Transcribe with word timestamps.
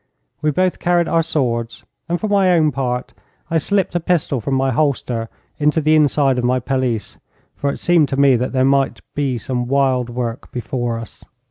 We 0.41 0.49
both 0.49 0.79
carried 0.79 1.07
our 1.07 1.21
swords, 1.21 1.83
and 2.09 2.19
for 2.19 2.27
my 2.27 2.53
own 2.57 2.71
part 2.71 3.13
I 3.51 3.59
slipped 3.59 3.93
a 3.93 3.99
pistol 3.99 4.41
from 4.41 4.55
my 4.55 4.71
holster 4.71 5.29
into 5.59 5.79
the 5.79 5.93
inside 5.95 6.39
of 6.39 6.43
my 6.43 6.59
pelisse, 6.59 7.19
for 7.55 7.69
it 7.69 7.77
seemed 7.77 8.09
to 8.09 8.17
me 8.19 8.35
that 8.35 8.51
there 8.51 8.65
might 8.65 9.01
be 9.13 9.37
some 9.37 9.67
wild 9.67 10.09
work 10.09 10.51
before 10.51 10.97
us. 10.97 11.23